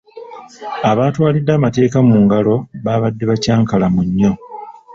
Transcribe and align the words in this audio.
Abaatwalidde 0.89 1.51
amateeka 1.55 1.97
mu 2.07 2.15
ngalo 2.23 2.55
baabadde 2.83 3.23
bakyankalamu 3.31 4.01
nnyo. 4.07 4.31